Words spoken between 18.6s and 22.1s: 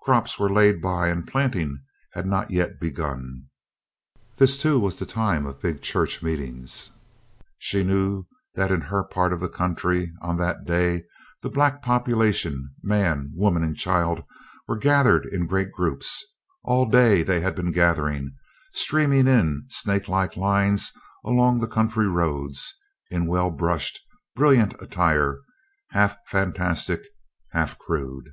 streaming in snake like lines along the country